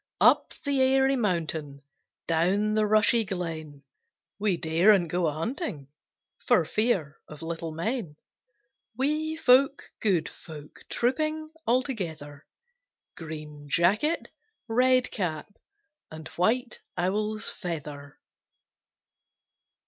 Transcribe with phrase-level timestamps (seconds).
[0.19, 1.83] Up the airy mountain,
[2.25, 3.83] Down the rushy glen,
[4.39, 5.89] We daren't go a hunting
[6.39, 8.15] For fear of little men;
[8.97, 12.47] Wee folk, good folk, Trooping all together;
[13.15, 14.31] Green jacket,
[14.67, 15.53] red cap,
[16.09, 18.17] And white owl's feather!